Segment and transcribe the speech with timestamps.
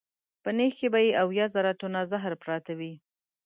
[0.43, 2.93] په نېښ کې به یې اویا زره ټنه زهر پراته وي.